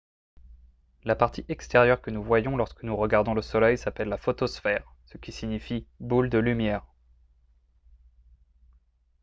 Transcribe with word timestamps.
la 1.03 1.15
partie 1.15 1.45
extérieure 1.47 2.01
que 2.01 2.09
nous 2.09 2.23
voyons 2.23 2.57
lorsque 2.57 2.81
nous 2.81 2.95
regardons 2.97 3.35
le 3.35 3.43
soleil 3.43 3.77
s’appelle 3.77 4.07
la 4.09 4.17
photosphère 4.17 4.95
ce 5.05 5.19
qui 5.19 5.31
signifie 5.31 5.85
«boule 5.99 6.31
de 6.31 6.39
lumière» 6.39 6.87